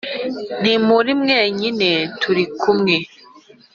[0.61, 1.89] Ntimuri mwenyine
[2.21, 2.95] turi kumwe